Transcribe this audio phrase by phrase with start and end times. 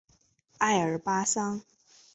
[0.57, 1.61] 爱尔巴桑。